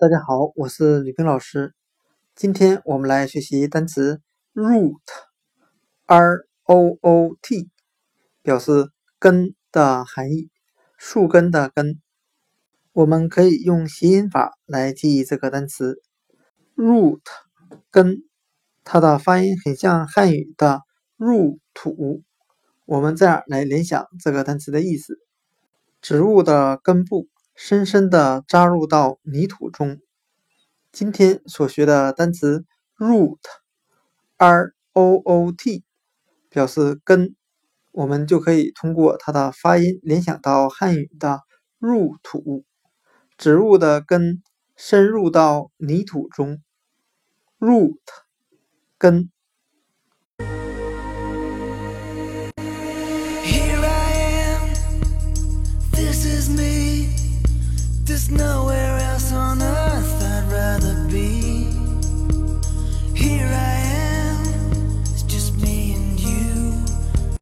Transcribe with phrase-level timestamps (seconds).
[0.00, 1.74] 大家好，我是吕冰老师。
[2.34, 4.22] 今天我们来学习单词
[4.54, 7.68] root，r o o t，
[8.40, 10.48] 表示根的含义，
[10.96, 12.00] 树根的根。
[12.94, 16.00] 我们可以用谐音法来记忆这个单词
[16.76, 17.20] root
[17.90, 18.22] 根，
[18.84, 20.80] 它的发音很像汉语的
[21.18, 22.22] 入土。
[22.86, 25.18] 我们这样来联想这个单词的意思：
[26.00, 27.28] 植物的根部。
[27.62, 30.00] 深深的扎入到泥土中。
[30.90, 32.64] 今天所学的单词
[32.96, 35.84] root，r o o t，
[36.48, 37.36] 表示根，
[37.90, 41.42] 我们就可以通过它的发音联想到汉语的
[41.78, 42.64] 入土，
[43.36, 44.42] 植物的根
[44.74, 46.62] 深入到泥土中
[47.58, 47.98] ，root，
[48.96, 49.30] 根。
[58.30, 58.69] No.